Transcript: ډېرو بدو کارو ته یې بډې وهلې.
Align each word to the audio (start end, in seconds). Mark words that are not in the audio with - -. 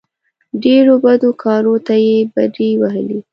ډېرو 0.63 0.93
بدو 1.03 1.29
کارو 1.43 1.75
ته 1.87 1.95
یې 2.05 2.17
بډې 2.33 2.69
وهلې. 2.81 3.19